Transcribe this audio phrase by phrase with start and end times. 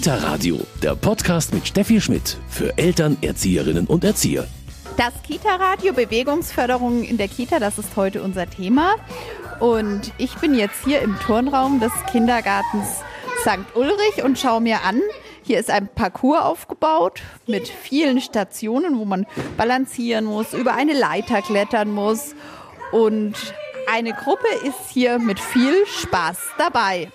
[0.00, 4.48] Kita Radio, der Podcast mit Steffi Schmidt für Eltern, Erzieherinnen und Erzieher.
[4.96, 8.94] Das Kita-Radio Bewegungsförderung in der Kita, das ist heute unser Thema.
[9.58, 13.02] Und ich bin jetzt hier im Turnraum des Kindergartens
[13.42, 13.76] St.
[13.76, 15.02] Ulrich und schaue mir an.
[15.42, 19.26] Hier ist ein Parcours aufgebaut mit vielen Stationen, wo man
[19.58, 22.34] balancieren muss, über eine Leiter klettern muss.
[22.90, 23.34] Und
[23.86, 27.12] eine Gruppe ist hier mit viel Spaß dabei.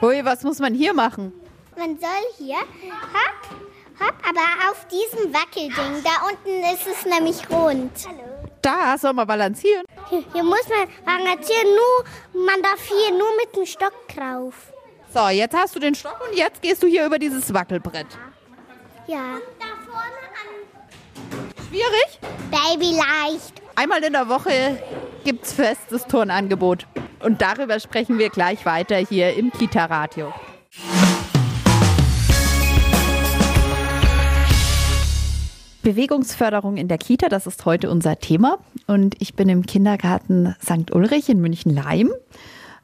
[0.00, 1.34] Ui, was muss man hier machen?
[1.78, 7.92] Man soll hier, hopp, hopp, aber auf diesem Wackelding, da unten ist es nämlich rund.
[8.60, 9.84] Da soll man balancieren.
[10.10, 14.72] Hier, hier muss man balancieren, nur, man darf hier nur mit dem Stock drauf.
[15.14, 18.08] So, jetzt hast du den Stock und jetzt gehst du hier über dieses Wackelbrett.
[19.06, 19.36] Ja.
[19.60, 20.16] Da vorne
[21.68, 22.18] Schwierig?
[22.20, 23.62] an Baby leicht.
[23.76, 24.82] Einmal in der Woche
[25.22, 26.88] gibt es festes Turnangebot.
[27.20, 30.32] Und darüber sprechen wir gleich weiter hier im Kita-Radio.
[35.88, 38.58] Bewegungsförderung in der Kita, das ist heute unser Thema.
[38.86, 40.94] Und ich bin im Kindergarten St.
[40.94, 42.10] Ulrich in München-Leim.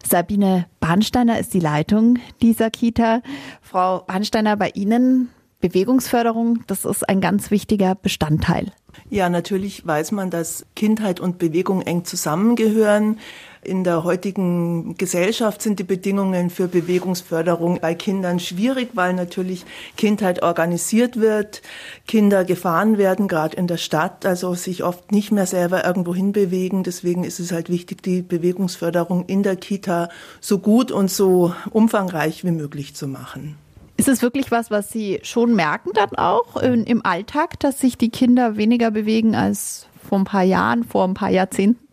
[0.02, 3.20] Sabine Bahnsteiner ist die Leitung dieser Kita.
[3.60, 5.28] Frau Bahnsteiner, bei Ihnen
[5.64, 8.70] Bewegungsförderung, das ist ein ganz wichtiger Bestandteil.
[9.08, 13.18] Ja, natürlich weiß man, dass Kindheit und Bewegung eng zusammengehören.
[13.62, 19.64] In der heutigen Gesellschaft sind die Bedingungen für Bewegungsförderung bei Kindern schwierig, weil natürlich
[19.96, 21.62] Kindheit organisiert wird,
[22.06, 26.82] Kinder gefahren werden, gerade in der Stadt, also sich oft nicht mehr selber irgendwo hinbewegen.
[26.82, 30.10] Deswegen ist es halt wichtig, die Bewegungsförderung in der Kita
[30.42, 33.56] so gut und so umfangreich wie möglich zu machen.
[33.96, 38.10] Ist es wirklich was, was Sie schon merken dann auch im Alltag, dass sich die
[38.10, 41.84] Kinder weniger bewegen als vor ein paar Jahren, vor ein paar Jahrzehnten?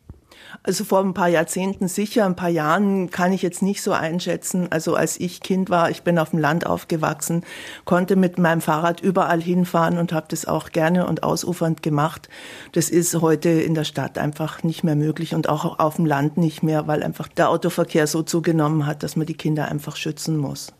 [0.63, 4.67] Also vor ein paar Jahrzehnten sicher, ein paar Jahren kann ich jetzt nicht so einschätzen.
[4.71, 7.43] Also als ich Kind war, ich bin auf dem Land aufgewachsen,
[7.85, 12.29] konnte mit meinem Fahrrad überall hinfahren und habe das auch gerne und ausufernd gemacht.
[12.73, 16.37] Das ist heute in der Stadt einfach nicht mehr möglich und auch auf dem Land
[16.37, 20.37] nicht mehr, weil einfach der Autoverkehr so zugenommen hat, dass man die Kinder einfach schützen
[20.37, 20.73] muss.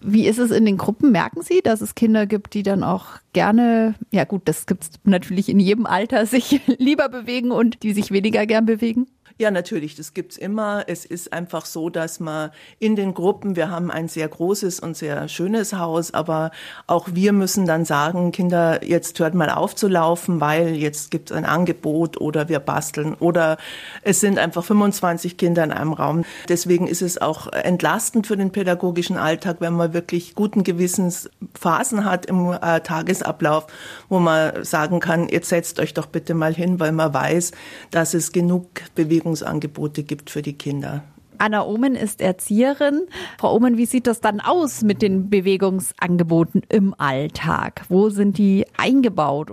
[0.00, 1.10] Wie ist es in den Gruppen?
[1.10, 4.90] Merken Sie, dass es Kinder gibt, die dann auch gerne, ja gut, das gibt es
[5.04, 9.06] natürlich in jedem Alter, sich lieber bewegen und die sich weniger gern bewegen?
[9.40, 10.82] Ja, natürlich, das gibt's immer.
[10.88, 12.50] Es ist einfach so, dass man
[12.80, 16.50] in den Gruppen, wir haben ein sehr großes und sehr schönes Haus, aber
[16.88, 21.30] auch wir müssen dann sagen, Kinder, jetzt hört mal auf zu laufen, weil jetzt gibt's
[21.30, 23.58] ein Angebot oder wir basteln oder
[24.02, 26.24] es sind einfach 25 Kinder in einem Raum.
[26.48, 32.04] Deswegen ist es auch entlastend für den pädagogischen Alltag, wenn man wirklich guten Gewissens Phasen
[32.04, 33.68] hat im äh, Tagesablauf,
[34.08, 37.52] wo man sagen kann, jetzt setzt euch doch bitte mal hin, weil man weiß,
[37.92, 38.66] dass es genug
[38.96, 41.04] Bewegung Bewegungsangebote gibt für die Kinder.
[41.38, 43.02] Anna Omen ist Erzieherin.
[43.38, 47.82] Frau Omen, wie sieht das dann aus mit den Bewegungsangeboten im Alltag?
[47.88, 49.52] Wo sind die eingebaut?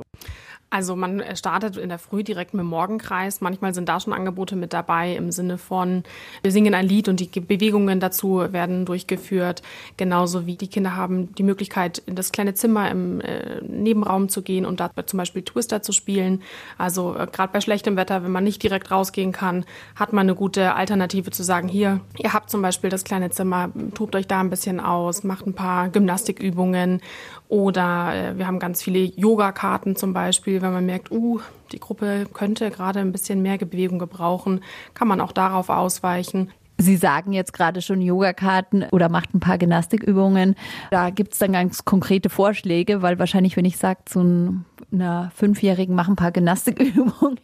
[0.75, 3.40] Also man startet in der Früh direkt mit dem Morgenkreis.
[3.40, 6.03] Manchmal sind da schon Angebote mit dabei im Sinne von,
[6.41, 9.62] wir singen ein Lied und die Bewegungen dazu werden durchgeführt.
[9.96, 14.41] Genauso wie die Kinder haben die Möglichkeit, in das kleine Zimmer im äh, Nebenraum zu
[14.41, 16.41] gehen und da zum Beispiel Twister zu spielen.
[16.78, 19.63] Also äh, gerade bei schlechtem Wetter, wenn man nicht direkt rausgehen kann,
[19.96, 23.69] hat man eine gute Alternative zu sagen, hier, ihr habt zum Beispiel das kleine Zimmer,
[23.94, 27.00] tobt euch da ein bisschen aus, macht ein paar Gymnastikübungen
[27.47, 31.39] oder äh, wir haben ganz viele Yogakarten zum Beispiel, wenn man merkt, uh,
[31.71, 34.61] die Gruppe könnte gerade ein bisschen mehr Bewegung gebrauchen,
[34.93, 36.51] kann man auch darauf ausweichen.
[36.77, 40.55] Sie sagen jetzt gerade schon Yogakarten oder macht ein paar Gymnastikübungen.
[40.91, 44.55] Da gibt es dann ganz konkrete Vorschläge, weil wahrscheinlich, wenn ich sage, zu
[44.95, 47.39] einer Fünfjährigen mach ein paar Gymnastikübungen.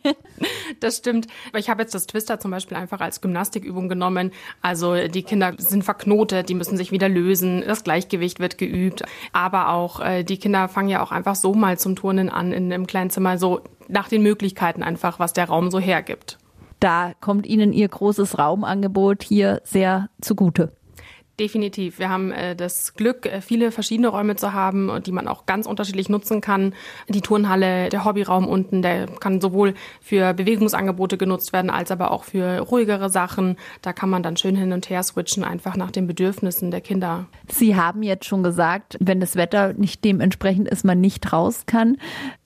[0.79, 1.27] Das stimmt.
[1.55, 4.31] Ich habe jetzt das Twister zum Beispiel einfach als Gymnastikübung genommen.
[4.61, 9.03] Also die Kinder sind verknotet, die müssen sich wieder lösen, das Gleichgewicht wird geübt.
[9.33, 12.71] Aber auch äh, die Kinder fangen ja auch einfach so mal zum Turnen an in
[12.71, 16.37] einem kleinen Zimmer, so nach den Möglichkeiten einfach, was der Raum so hergibt
[16.81, 20.73] da kommt Ihnen Ihr großes Raumangebot hier sehr zugute.
[21.41, 21.97] Definitiv.
[21.97, 25.65] Wir haben äh, das Glück, äh, viele verschiedene Räume zu haben, die man auch ganz
[25.65, 26.75] unterschiedlich nutzen kann.
[27.09, 32.25] Die Turnhalle, der Hobbyraum unten, der kann sowohl für Bewegungsangebote genutzt werden, als aber auch
[32.25, 33.55] für ruhigere Sachen.
[33.81, 37.25] Da kann man dann schön hin und her switchen, einfach nach den Bedürfnissen der Kinder.
[37.47, 41.97] Sie haben jetzt schon gesagt, wenn das Wetter nicht dementsprechend ist, man nicht raus kann.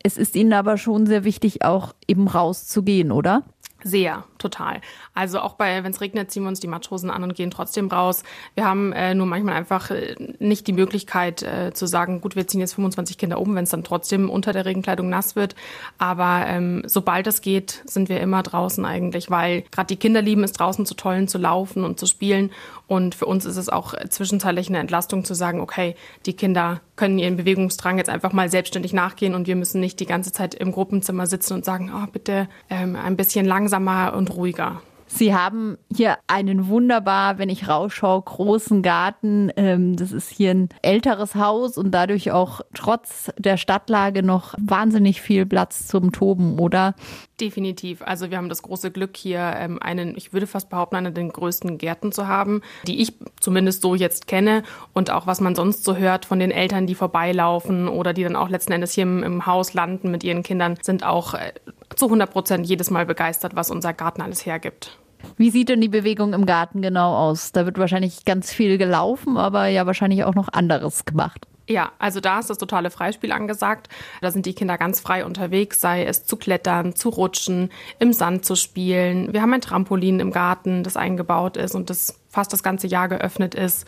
[0.03, 3.43] Es ist Ihnen aber schon sehr wichtig, auch eben rauszugehen, oder?
[3.87, 4.81] Sehr, total.
[5.13, 7.87] Also auch bei, wenn es regnet, ziehen wir uns die Matrosen an und gehen trotzdem
[7.87, 8.23] raus.
[8.55, 12.47] Wir haben äh, nur manchmal einfach äh, nicht die Möglichkeit äh, zu sagen, gut, wir
[12.47, 15.53] ziehen jetzt 25 Kinder um, wenn es dann trotzdem unter der Regenkleidung nass wird.
[15.99, 20.43] Aber ähm, sobald es geht, sind wir immer draußen eigentlich, weil gerade die Kinder lieben
[20.43, 22.49] es draußen zu tollen, zu laufen und zu spielen.
[22.87, 25.95] Und für uns ist es auch zwischenzeitlich eine Entlastung zu sagen, okay,
[26.25, 30.05] die Kinder können ihren Bewegungsdrang jetzt einfach mal selbstständig nachgehen und wir müssen nicht die
[30.05, 34.81] ganze Zeit im Gruppenzimmer sitzen und sagen, oh, bitte ähm, ein bisschen langsamer und ruhiger.
[35.07, 39.49] Sie haben hier einen wunderbar, wenn ich rausschaue, großen Garten.
[39.55, 45.21] Ähm, das ist hier ein älteres Haus und dadurch auch trotz der Stadtlage noch wahnsinnig
[45.21, 46.95] viel Platz zum Toben, oder?
[47.39, 48.01] Definitiv.
[48.01, 51.23] Also wir haben das große Glück hier ähm, einen, ich würde fast behaupten, einen der
[51.25, 55.85] größten Gärten zu haben, die ich zumindest so jetzt kenne und auch was man sonst
[55.85, 59.45] so hört von den Eltern, die vorbeilaufen oder die dann auch letzten Endes hier im,
[59.45, 61.53] Haus landen mit ihren Kindern, sind auch äh,
[61.95, 64.97] zu 100 Prozent jedes Mal begeistert, was unser Garten alles hergibt.
[65.37, 67.51] Wie sieht denn die Bewegung im Garten genau aus?
[67.51, 71.47] Da wird wahrscheinlich ganz viel gelaufen, aber ja wahrscheinlich auch noch anderes gemacht.
[71.67, 73.89] Ja, also da ist das totale Freispiel angesagt.
[74.21, 78.45] Da sind die Kinder ganz frei unterwegs, sei es zu klettern, zu rutschen, im Sand
[78.45, 79.33] zu spielen.
[79.33, 83.07] Wir haben ein Trampolin im Garten, das eingebaut ist und das fast das ganze Jahr
[83.07, 83.87] geöffnet ist.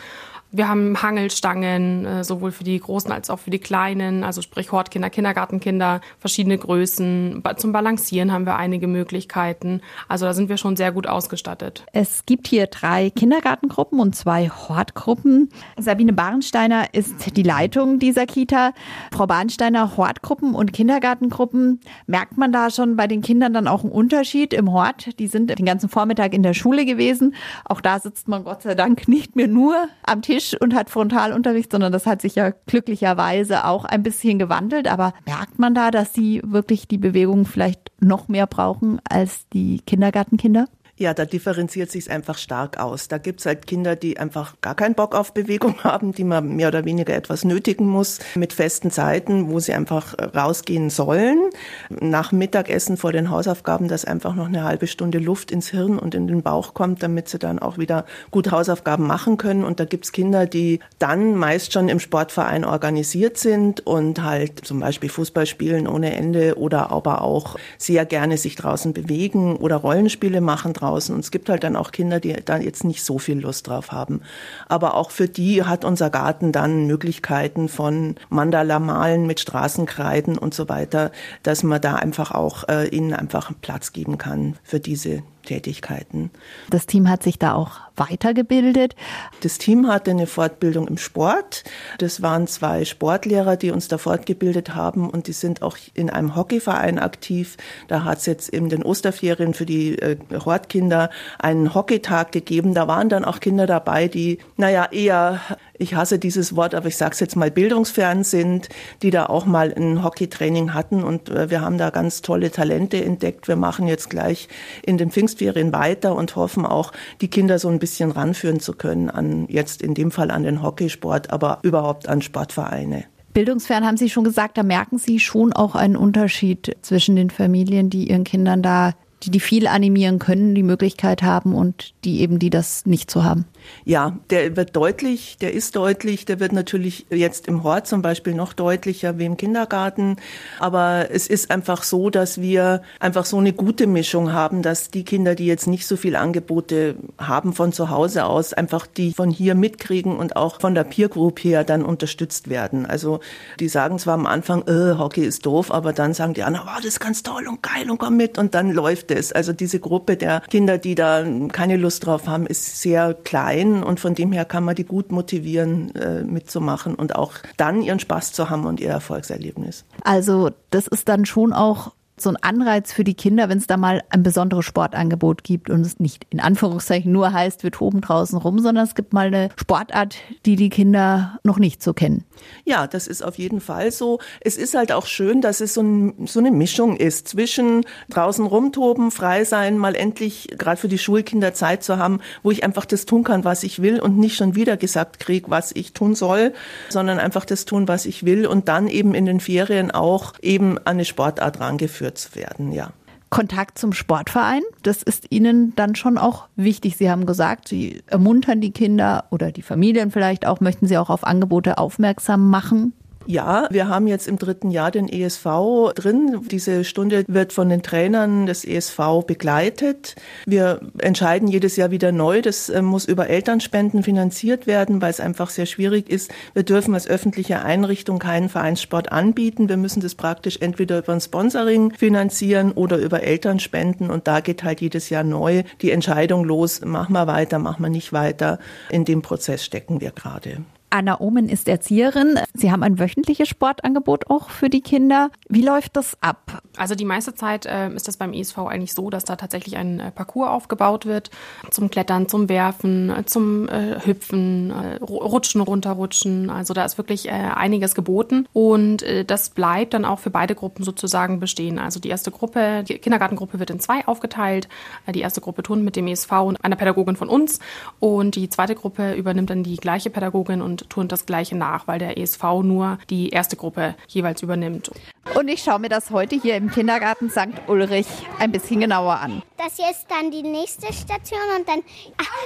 [0.52, 4.72] Wir haben Hangelstangen, äh, sowohl für die Großen als auch für die Kleinen, also sprich
[4.72, 7.44] Hortkinder, Kindergartenkinder, verschiedene Größen.
[7.58, 9.82] Zum Balancieren haben wir einige Möglichkeiten.
[10.08, 11.86] Also da sind wir schon sehr gut ausgestattet.
[11.92, 15.50] Es gibt hier drei Kindergartengruppen und zwei Hortgruppen.
[15.78, 18.72] Sabine Barensteiner ist die Leitung dieser Kita.
[19.12, 23.92] Frau Barensteiner, Hortgruppen und Kindergartengruppen, merkt man da schon bei den Kindern dann auch einen
[23.92, 25.20] Unterschied im Hort?
[25.20, 27.36] Die sind den ganzen Vormittag in der Schule gewesen.
[27.66, 30.90] Auch da sitzt man Gott sei Dank nicht mehr nur am Tisch Tisch und hat
[30.90, 34.88] Frontalunterricht, sondern das hat sich ja glücklicherweise auch ein bisschen gewandelt.
[34.88, 39.82] Aber merkt man da, dass sie wirklich die Bewegung vielleicht noch mehr brauchen als die
[39.88, 40.68] Kindergartenkinder?
[41.00, 43.08] Ja, da differenziert sich einfach stark aus.
[43.08, 46.70] Da gibt's halt Kinder, die einfach gar keinen Bock auf Bewegung haben, die man mehr
[46.70, 51.52] oder weniger etwas nötigen muss, mit festen Zeiten, wo sie einfach rausgehen sollen.
[51.92, 56.16] Nach Mittagessen vor den Hausaufgaben, dass einfach noch eine halbe Stunde Luft ins Hirn und
[56.16, 59.64] in den Bauch kommt, damit sie dann auch wieder gut Hausaufgaben machen können.
[59.64, 64.80] Und da gibt's Kinder, die dann meist schon im Sportverein organisiert sind und halt zum
[64.80, 70.42] Beispiel Fußball spielen ohne Ende oder aber auch sehr gerne sich draußen bewegen oder Rollenspiele
[70.42, 71.14] machen draußen draußen.
[71.14, 73.92] Und es gibt halt dann auch Kinder, die da jetzt nicht so viel Lust drauf
[73.92, 74.22] haben.
[74.68, 80.54] Aber auch für die hat unser Garten dann Möglichkeiten von Mandala malen mit Straßenkreiden und
[80.54, 81.12] so weiter,
[81.44, 86.30] dass man da einfach auch äh, ihnen einfach Platz geben kann für diese Tätigkeiten.
[86.70, 88.96] Das Team hat sich da auch weitergebildet.
[89.42, 91.64] Das Team hatte eine Fortbildung im Sport.
[91.98, 96.36] Das waren zwei Sportlehrer, die uns da fortgebildet haben und die sind auch in einem
[96.36, 97.58] Hockeyverein aktiv.
[97.88, 101.10] Da hat es jetzt in den Osterferien für die äh, Hortkinder
[101.40, 102.74] einen Hockeytag gegeben.
[102.74, 105.40] Da waren dann auch Kinder dabei, die, naja, eher
[105.80, 108.70] ich hasse dieses Wort, aber ich sage es jetzt mal, bildungsfern sind,
[109.02, 111.04] die da auch mal ein Hockeytraining hatten.
[111.04, 113.48] Und äh, wir haben da ganz tolle Talente entdeckt.
[113.48, 114.48] Wir machen jetzt gleich
[114.86, 116.92] in den Pfingstferien weiter und hoffen auch,
[117.22, 120.62] die Kinder so ein bisschen ranführen zu können an jetzt in dem Fall an den
[120.62, 123.06] Hockeysport, aber überhaupt an Sportvereine.
[123.34, 127.92] Bildungsfern haben Sie schon gesagt, da merken Sie schon auch einen Unterschied zwischen den Familien,
[127.92, 132.38] die ihren Kindern da die die viel animieren können, die Möglichkeit haben und die eben,
[132.38, 133.46] die das nicht so haben.
[133.84, 138.34] Ja, der wird deutlich, der ist deutlich, der wird natürlich jetzt im Hort zum Beispiel
[138.34, 140.18] noch deutlicher wie im Kindergarten.
[140.60, 145.04] Aber es ist einfach so, dass wir einfach so eine gute Mischung haben, dass die
[145.04, 149.32] Kinder, die jetzt nicht so viel Angebote haben von zu Hause aus, einfach die von
[149.32, 152.86] hier mitkriegen und auch von der Peer Group her dann unterstützt werden.
[152.86, 153.20] Also
[153.60, 156.78] die sagen zwar am Anfang, äh, Hockey ist doof, aber dann sagen die anderen, oh,
[156.78, 159.32] das ist ganz toll und geil und komm mit und dann läuft es.
[159.32, 163.84] Also diese Gruppe der Kinder, die da keine Lust drauf haben, ist sehr klein klein
[163.84, 168.00] und von dem her kann man die gut motivieren, äh, mitzumachen und auch dann ihren
[168.00, 169.86] Spaß zu haben und ihr Erfolgserlebnis.
[170.04, 173.78] Also das ist dann schon auch so ein Anreiz für die Kinder, wenn es da
[173.78, 178.38] mal ein besonderes Sportangebot gibt und es nicht in Anführungszeichen nur heißt, wir toben draußen
[178.38, 182.26] rum, sondern es gibt mal eine Sportart, die die Kinder noch nicht so kennen.
[182.66, 184.20] Ja, das ist auf jeden Fall so.
[184.42, 188.46] Es ist halt auch schön, dass es so, ein, so eine Mischung ist zwischen draußen
[188.46, 192.86] rumtoben, frei sein, mal endlich gerade für die Schulkinder Zeit zu haben, wo ich einfach
[192.86, 196.16] das tun kann, was ich will und nicht schon wieder gesagt kriege, was ich tun
[196.16, 196.54] soll,
[196.90, 200.78] sondern einfach das tun, was ich will und dann eben in den Ferien auch eben
[200.80, 202.92] an eine Sportart rangeführt geführt zu werden, ja.
[203.30, 206.96] Kontakt zum Sportverein, das ist Ihnen dann schon auch wichtig.
[206.96, 211.10] Sie haben gesagt, Sie ermuntern die Kinder oder die Familien vielleicht auch, möchten Sie auch
[211.10, 212.94] auf Angebote aufmerksam machen?
[213.30, 216.48] Ja, wir haben jetzt im dritten Jahr den ESV drin.
[216.50, 220.16] Diese Stunde wird von den Trainern des ESV begleitet.
[220.46, 222.42] Wir entscheiden jedes Jahr wieder neu.
[222.42, 226.32] Das äh, muss über Elternspenden finanziert werden, weil es einfach sehr schwierig ist.
[226.54, 229.68] Wir dürfen als öffentliche Einrichtung keinen Vereinssport anbieten.
[229.68, 234.10] Wir müssen das praktisch entweder über ein Sponsoring finanzieren oder über Elternspenden.
[234.10, 237.90] Und da geht halt jedes Jahr neu die Entscheidung los, machen wir weiter, machen wir
[237.90, 238.58] nicht weiter.
[238.90, 240.60] In dem Prozess stecken wir gerade.
[240.90, 242.40] Anna Omen ist Erzieherin.
[242.54, 245.30] Sie haben ein wöchentliches Sportangebot auch für die Kinder.
[245.50, 246.62] Wie läuft das ab?
[246.78, 250.00] Also die meiste Zeit äh, ist das beim ESV eigentlich so, dass da tatsächlich ein
[250.00, 251.30] äh, Parcours aufgebaut wird
[251.72, 256.50] zum Klettern, zum Werfen, äh, zum äh, Hüpfen, äh, Rutschen, runterrutschen.
[256.50, 260.84] Also da ist wirklich äh, einiges geboten und das bleibt dann auch für beide Gruppen
[260.84, 261.80] sozusagen bestehen.
[261.80, 264.68] Also die erste Gruppe, die Kindergartengruppe wird in zwei aufgeteilt.
[265.14, 267.60] die erste Gruppe turnt mit dem ESV und einer Pädagogin von uns
[268.00, 271.88] und die zweite Gruppe übernimmt dann die gleiche Pädagogin und und tun das Gleiche nach,
[271.88, 274.92] weil der ESV nur die erste Gruppe jeweils übernimmt.
[275.36, 277.50] Und ich schaue mir das heute hier im Kindergarten St.
[277.68, 278.08] Ulrich
[278.40, 279.44] ein bisschen genauer an.
[279.58, 281.84] Das hier ist dann die nächste Station und dann,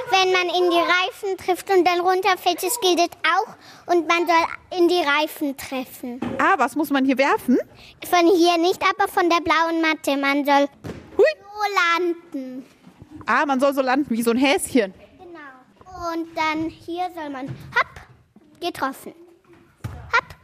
[0.09, 4.79] wenn man in die Reifen trifft und dann runterfällt, das gilt auch und man soll
[4.79, 6.19] in die Reifen treffen.
[6.39, 7.57] Ah, was muss man hier werfen?
[8.09, 10.17] Von hier nicht, aber von der blauen Matte.
[10.17, 10.67] Man soll
[11.17, 11.25] Hui.
[11.61, 12.65] so landen.
[13.25, 14.93] Ah, man soll so landen wie so ein Häschen.
[15.19, 16.11] Genau.
[16.13, 18.00] Und dann hier soll man hopp
[18.61, 19.13] getroffen.
[20.13, 20.35] Hopp,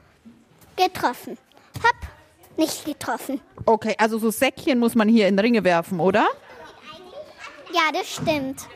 [0.76, 1.38] getroffen.
[1.78, 3.40] Hopp, nicht getroffen.
[3.66, 6.28] Okay, also so Säckchen muss man hier in Ringe werfen, oder?
[7.74, 8.68] Ja, das stimmt.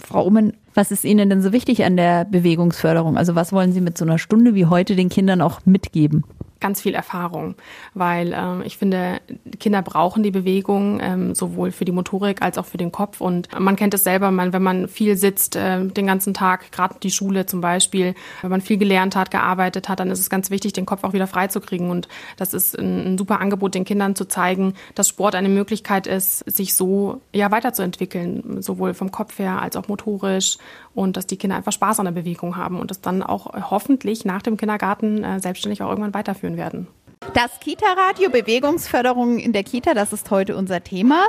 [0.00, 3.16] Frau Umen, was ist Ihnen denn so wichtig an der Bewegungsförderung?
[3.16, 6.24] Also was wollen Sie mit so einer Stunde wie heute den Kindern auch mitgeben?
[6.60, 7.54] Ganz viel Erfahrung,
[7.94, 9.20] weil ähm, ich finde,
[9.60, 13.20] Kinder brauchen die Bewegung ähm, sowohl für die Motorik als auch für den Kopf.
[13.20, 16.96] Und man kennt es selber, man, wenn man viel sitzt äh, den ganzen Tag, gerade
[17.02, 20.50] die Schule zum Beispiel, wenn man viel gelernt hat, gearbeitet hat, dann ist es ganz
[20.50, 21.90] wichtig, den Kopf auch wieder freizukriegen.
[21.90, 26.06] Und das ist ein, ein, super Angebot, den Kindern zu zeigen, dass Sport eine Möglichkeit
[26.06, 30.58] ist, sich so ja weiterzuentwickeln, sowohl vom Kopf her als auch motorisch
[30.98, 34.24] und dass die Kinder einfach Spaß an der Bewegung haben und das dann auch hoffentlich
[34.24, 36.88] nach dem Kindergarten äh, selbstständig auch irgendwann weiterführen werden.
[37.34, 41.28] Das Kita-Radio Bewegungsförderung in der Kita, das ist heute unser Thema.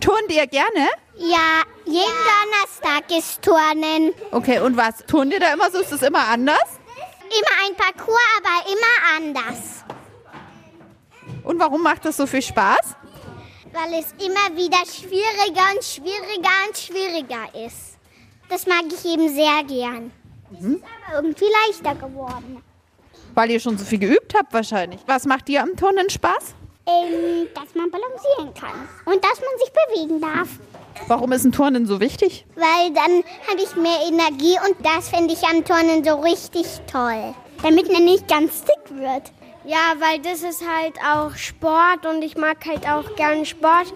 [0.00, 0.88] Turnen dir gerne?
[1.16, 4.12] Ja, jeden Donnerstag ist Turnen.
[4.30, 4.98] Okay, und was?
[5.06, 5.80] Turnen dir da immer so?
[5.80, 6.78] Ist es immer anders?
[7.24, 9.84] Immer ein Parcours, aber immer anders.
[11.44, 12.94] Und warum macht das so viel Spaß?
[13.72, 17.91] Weil es immer wieder schwieriger und schwieriger und schwieriger ist.
[18.52, 20.12] Das mag ich eben sehr gern.
[20.52, 20.74] Es mhm.
[20.74, 22.62] ist aber irgendwie leichter geworden.
[23.34, 25.00] Weil ihr schon so viel geübt habt wahrscheinlich.
[25.06, 26.54] Was macht dir am Turnen Spaß?
[26.86, 30.50] Ähm, dass man balancieren kann und dass man sich bewegen darf.
[31.08, 32.44] Warum ist ein Turnen so wichtig?
[32.54, 37.34] Weil dann habe ich mehr Energie und das finde ich am Turnen so richtig toll.
[37.62, 39.32] Damit man nicht ganz dick wird.
[39.64, 43.94] Ja, weil das ist halt auch Sport und ich mag halt auch gern Sport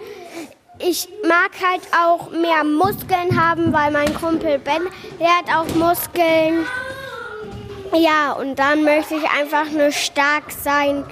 [0.79, 4.83] ich mag halt auch mehr Muskeln haben, weil mein Kumpel Ben,
[5.19, 6.65] der hat auch Muskeln.
[7.95, 11.03] Ja, und dann möchte ich einfach nur stark sein,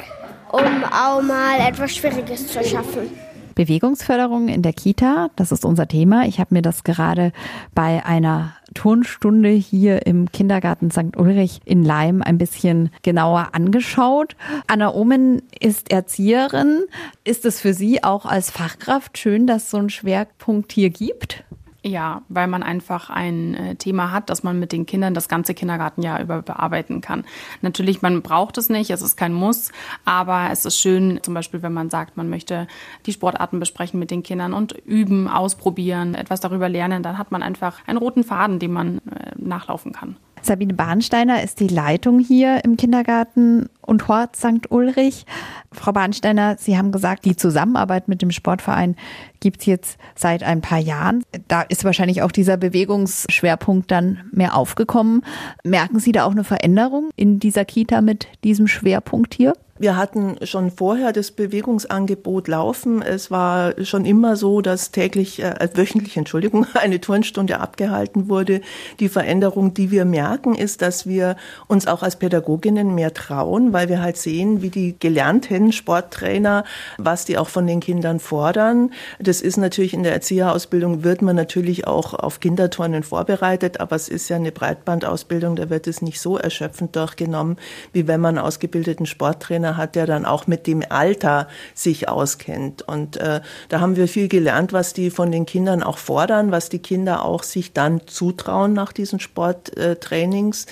[0.52, 3.10] um auch mal etwas Schwieriges zu schaffen.
[3.56, 6.26] Bewegungsförderung in der Kita, das ist unser Thema.
[6.26, 7.32] Ich habe mir das gerade
[7.74, 11.18] bei einer Turnstunde hier im Kindergarten St.
[11.18, 14.36] Ulrich in Leim ein bisschen genauer angeschaut.
[14.68, 16.84] Anna Omen ist Erzieherin.
[17.24, 21.44] Ist es für Sie auch als Fachkraft schön, dass es so einen Schwerpunkt hier gibt?
[21.88, 25.54] Ja, weil man einfach ein äh, Thema hat, das man mit den Kindern das ganze
[25.54, 27.26] Kindergartenjahr über bearbeiten kann.
[27.62, 29.72] Natürlich, man braucht es nicht, es ist kein Muss,
[30.04, 32.68] aber es ist schön, zum Beispiel, wenn man sagt, man möchte
[33.06, 37.44] die Sportarten besprechen mit den Kindern und üben, ausprobieren, etwas darüber lernen, dann hat man
[37.44, 40.18] einfach einen roten Faden, den man äh, nachlaufen kann.
[40.46, 44.70] Sabine Bahnsteiner ist die Leitung hier im Kindergarten und Hort St.
[44.70, 45.26] Ulrich.
[45.72, 48.96] Frau Bahnsteiner, Sie haben gesagt, die Zusammenarbeit mit dem Sportverein
[49.40, 51.24] gibt es jetzt seit ein paar Jahren.
[51.48, 55.24] Da ist wahrscheinlich auch dieser Bewegungsschwerpunkt dann mehr aufgekommen.
[55.64, 59.54] Merken Sie da auch eine Veränderung in dieser Kita mit diesem Schwerpunkt hier?
[59.78, 63.02] Wir hatten schon vorher das Bewegungsangebot laufen.
[63.02, 68.62] Es war schon immer so, dass täglich, äh, wöchentlich, Entschuldigung, eine Turnstunde abgehalten wurde.
[69.02, 71.36] Die Veränderung, die wir merken, ist, dass wir
[71.68, 76.64] uns auch als Pädagoginnen mehr trauen, weil wir halt sehen, wie die gelernten Sporttrainer,
[76.98, 78.94] was die auch von den Kindern fordern.
[79.20, 84.08] Das ist natürlich in der Erzieherausbildung, wird man natürlich auch auf Kinderturnen vorbereitet, aber es
[84.08, 87.58] ist ja eine Breitbandausbildung, da wird es nicht so erschöpfend durchgenommen,
[87.92, 92.82] wie wenn man ausgebildeten Sporttrainer Sporttrainer hat, der dann auch mit dem Alter sich auskennt.
[92.88, 96.70] Und äh, da haben wir viel gelernt, was die von den Kindern auch fordern, was
[96.70, 100.68] die Kinder auch sich dann zutrauen nach diesen Sporttrainings.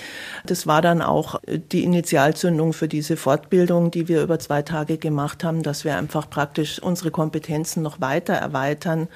[0.46, 5.44] Das war dann auch die Initialzündung für diese Fortbildung, die wir über zwei Tage gemacht
[5.44, 9.08] haben, dass wir einfach praktisch unsere Kompetenzen noch weiter erweitern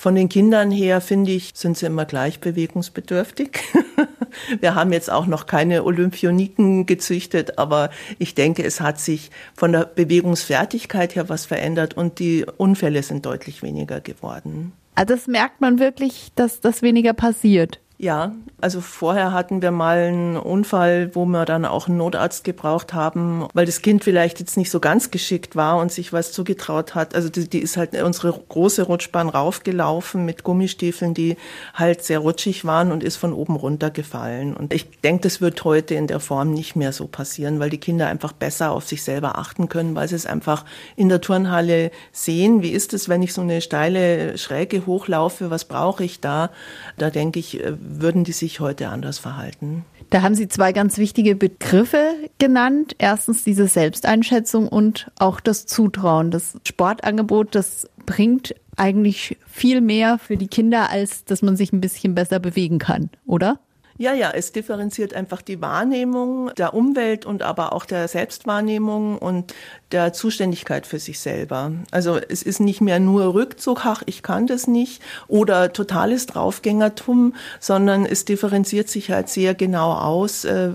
[0.00, 3.60] von den Kindern her, finde ich, sind sie immer gleich bewegungsbedürftig.
[4.60, 9.72] Wir haben jetzt auch noch keine Olympioniken gezüchtet, aber ich denke, es hat sich von
[9.72, 14.72] der Bewegungsfertigkeit her was verändert und die Unfälle sind deutlich weniger geworden.
[14.94, 17.78] Also das merkt man wirklich, dass das weniger passiert.
[18.02, 22.94] Ja, also vorher hatten wir mal einen Unfall, wo wir dann auch einen Notarzt gebraucht
[22.94, 26.94] haben, weil das Kind vielleicht jetzt nicht so ganz geschickt war und sich was zugetraut
[26.94, 27.14] hat.
[27.14, 31.36] Also die, die ist halt unsere große Rutschbahn raufgelaufen mit Gummistiefeln, die
[31.74, 34.56] halt sehr rutschig waren und ist von oben runtergefallen.
[34.56, 37.76] Und ich denke, das wird heute in der Form nicht mehr so passieren, weil die
[37.76, 40.64] Kinder einfach besser auf sich selber achten können, weil sie es einfach
[40.96, 42.62] in der Turnhalle sehen.
[42.62, 45.50] Wie ist es, wenn ich so eine steile Schräge hochlaufe?
[45.50, 46.48] Was brauche ich da?
[46.96, 49.84] Da denke ich, äh, würden die sich heute anders verhalten?
[50.10, 52.96] Da haben Sie zwei ganz wichtige Begriffe genannt.
[52.98, 56.30] Erstens diese Selbsteinschätzung und auch das Zutrauen.
[56.30, 61.80] Das Sportangebot, das bringt eigentlich viel mehr für die Kinder, als dass man sich ein
[61.80, 63.60] bisschen besser bewegen kann, oder?
[64.00, 69.52] Ja, ja, es differenziert einfach die Wahrnehmung der Umwelt und aber auch der Selbstwahrnehmung und
[69.92, 71.72] der Zuständigkeit für sich selber.
[71.90, 77.34] Also es ist nicht mehr nur Rückzug, ach, ich kann das nicht, oder totales Draufgängertum,
[77.58, 80.70] sondern es differenziert sich halt sehr genau aus, äh,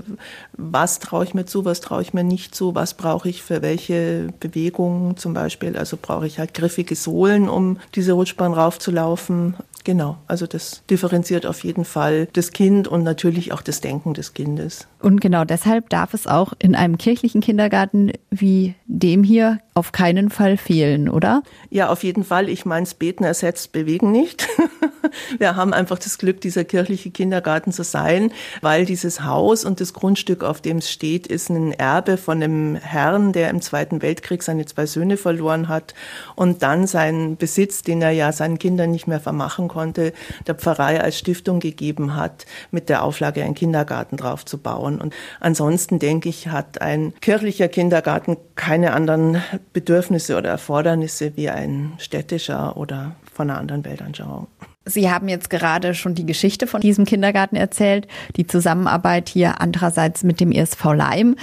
[0.54, 3.64] was traue ich mir zu, was traue ich mir nicht zu, was brauche ich für
[3.64, 5.76] welche Bewegungen zum Beispiel.
[5.78, 9.56] Also brauche ich halt griffige Sohlen, um diese Rutschbahn raufzulaufen.
[9.86, 14.34] Genau, also das differenziert auf jeden Fall das Kind und natürlich auch das Denken des
[14.34, 14.88] Kindes.
[15.00, 20.30] Und genau deshalb darf es auch in einem kirchlichen Kindergarten wie dem hier auf keinen
[20.30, 21.44] Fall fehlen, oder?
[21.70, 22.48] Ja, auf jeden Fall.
[22.48, 24.48] Ich meine, Beten ersetzt Bewegen nicht.
[25.38, 29.94] Wir haben einfach das Glück, dieser kirchliche Kindergarten zu sein, weil dieses Haus und das
[29.94, 34.44] Grundstück, auf dem es steht, ist ein Erbe von einem Herrn, der im Zweiten Weltkrieg
[34.44, 35.94] seine zwei Söhne verloren hat
[36.36, 40.14] und dann seinen Besitz, den er ja seinen Kindern nicht mehr vermachen konnte,
[40.48, 45.02] der Pfarrei als Stiftung gegeben hat, mit der Auflage, einen Kindergarten drauf zu bauen.
[45.02, 49.42] Und ansonsten denke ich, hat ein kirchlicher Kindergarten keine anderen
[49.74, 54.48] Bedürfnisse oder Erfordernisse wie ein städtischer oder von einer anderen Weltanschauung.
[54.88, 60.24] Sie haben jetzt gerade schon die Geschichte von diesem Kindergarten erzählt, die Zusammenarbeit hier andererseits
[60.24, 61.36] mit dem ESV Leim.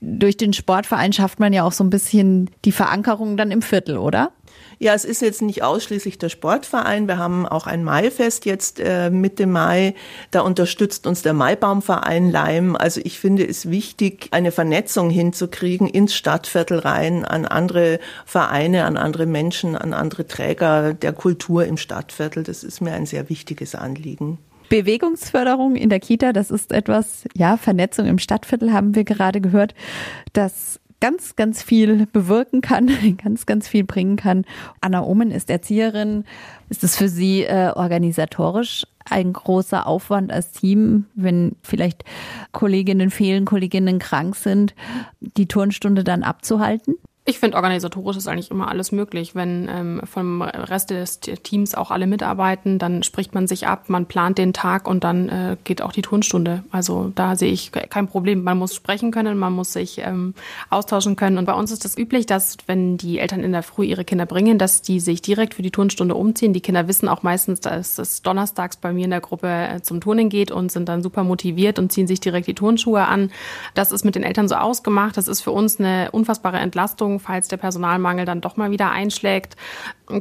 [0.00, 3.98] Durch den Sportverein schafft man ja auch so ein bisschen die Verankerung dann im Viertel,
[3.98, 4.30] oder?
[4.78, 7.08] Ja, es ist jetzt nicht ausschließlich der Sportverein.
[7.08, 9.94] Wir haben auch ein Maifest jetzt äh, Mitte Mai.
[10.30, 12.76] Da unterstützt uns der Maibaumverein Leim.
[12.76, 18.96] Also ich finde es wichtig, eine Vernetzung hinzukriegen ins Stadtviertel rein an andere Vereine, an
[18.96, 22.44] andere Menschen, an andere Träger der Kultur im Stadtviertel.
[22.44, 24.38] Das ist mir ein sehr wichtiges Anliegen.
[24.68, 29.74] Bewegungsförderung in der Kita, das ist etwas, ja, Vernetzung im Stadtviertel haben wir gerade gehört.
[30.32, 32.90] Das ganz, ganz viel bewirken kann,
[33.22, 34.44] ganz, ganz viel bringen kann.
[34.80, 36.24] Anna Omen ist Erzieherin.
[36.68, 42.04] Ist es für Sie äh, organisatorisch ein großer Aufwand als Team, wenn vielleicht
[42.52, 44.74] Kolleginnen fehlen, Kolleginnen krank sind,
[45.20, 46.96] die Turnstunde dann abzuhalten?
[47.28, 49.34] Ich finde, organisatorisch ist eigentlich immer alles möglich.
[49.34, 54.06] Wenn ähm, vom Rest des Teams auch alle mitarbeiten, dann spricht man sich ab, man
[54.06, 56.64] plant den Tag und dann äh, geht auch die Turnstunde.
[56.70, 58.44] Also da sehe ich kein Problem.
[58.44, 60.32] Man muss sprechen können, man muss sich ähm,
[60.70, 61.36] austauschen können.
[61.36, 64.24] Und bei uns ist das üblich, dass wenn die Eltern in der Früh ihre Kinder
[64.24, 66.54] bringen, dass die sich direkt für die Turnstunde umziehen.
[66.54, 70.00] Die Kinder wissen auch meistens, dass es donnerstags bei mir in der Gruppe äh, zum
[70.00, 73.30] Turnen geht und sind dann super motiviert und ziehen sich direkt die Turnschuhe an.
[73.74, 75.18] Das ist mit den Eltern so ausgemacht.
[75.18, 79.56] Das ist für uns eine unfassbare Entlastung falls der Personalmangel dann doch mal wieder einschlägt.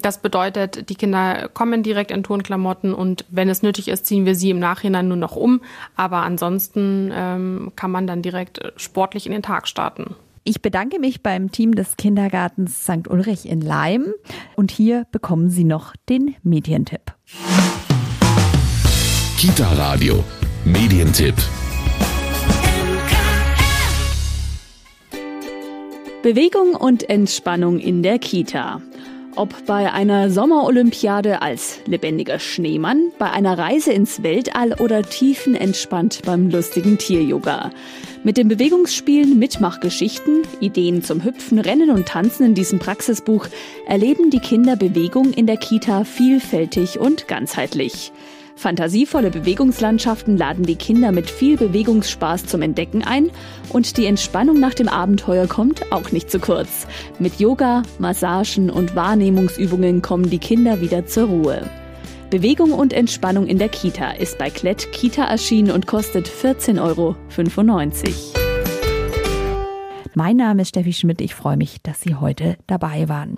[0.01, 4.35] Das bedeutet, die Kinder kommen direkt in Turnklamotten und wenn es nötig ist, ziehen wir
[4.35, 5.61] sie im Nachhinein nur noch um.
[5.95, 10.15] Aber ansonsten ähm, kann man dann direkt sportlich in den Tag starten.
[10.43, 13.09] Ich bedanke mich beim Team des Kindergartens St.
[13.09, 14.13] Ulrich in Leim
[14.55, 17.13] und hier bekommen Sie noch den Medientipp.
[19.37, 20.23] Kita Radio,
[20.63, 21.35] Medientipp.
[26.27, 28.81] Bewegung und Entspannung in der Kita.
[29.37, 36.49] Ob bei einer Sommerolympiade als lebendiger Schneemann, bei einer Reise ins Weltall oder tiefenentspannt beim
[36.49, 37.71] lustigen Tier-Yoga.
[38.25, 43.47] Mit den Bewegungsspielen Mitmachgeschichten, Ideen zum Hüpfen, Rennen und Tanzen in diesem Praxisbuch
[43.87, 48.11] erleben die Kinder Bewegung in der Kita vielfältig und ganzheitlich.
[48.57, 53.29] Fantasievolle Bewegungslandschaften laden die Kinder mit viel Bewegungsspaß zum Entdecken ein
[53.69, 56.87] und die Entspannung nach dem Abenteuer kommt auch nicht zu kurz.
[57.19, 61.69] Mit Yoga, Massagen und Wahrnehmungsübungen kommen die Kinder wieder zur Ruhe.
[62.31, 67.15] Bewegung und Entspannung in der Kita ist bei Klett Kita erschienen und kostet 14,95 Euro.
[70.15, 71.21] Mein Name ist Steffi Schmidt.
[71.21, 73.37] Ich freue mich, dass Sie heute dabei waren.